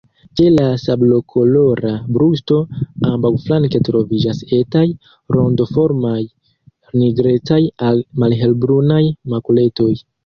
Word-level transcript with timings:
Ĉe 0.37 0.43
la 0.51 0.63
sablokolora 0.83 1.91
brusto 2.15 2.57
ambaŭflanke 3.09 3.81
troviĝas 3.89 4.41
etaj, 4.61 4.83
rondoformaj 5.37 6.17
nigrecaj 7.03 7.63
al 7.91 8.03
malhelbrunaj 8.25 9.03
makuletoj. 9.37 9.93